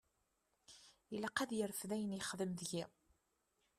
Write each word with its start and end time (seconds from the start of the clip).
Ilaq 1.15 1.37
ad 1.39 1.51
yerfed 1.57 1.91
ayen 1.95 2.15
yexdem 2.17 2.51
deg-i. 2.59 2.83